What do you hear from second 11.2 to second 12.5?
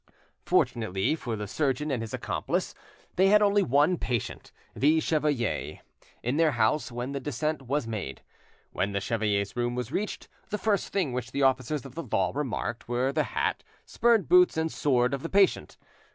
the officers of the law